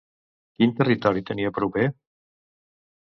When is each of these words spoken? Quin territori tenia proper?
Quin 0.61 0.71
territori 0.79 1.23
tenia 1.29 1.53
proper? 1.59 1.85